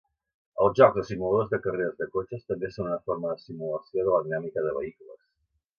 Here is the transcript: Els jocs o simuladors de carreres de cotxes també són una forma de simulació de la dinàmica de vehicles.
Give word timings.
Els 0.63 0.79
jocs 0.79 1.01
o 1.01 1.03
simuladors 1.09 1.51
de 1.51 1.59
carreres 1.67 1.99
de 2.01 2.07
cotxes 2.17 2.49
també 2.53 2.73
són 2.77 2.91
una 2.91 2.99
forma 3.11 3.35
de 3.35 3.45
simulació 3.45 4.09
de 4.09 4.11
la 4.17 4.25
dinàmica 4.31 4.67
de 4.69 4.75
vehicles. 4.81 5.21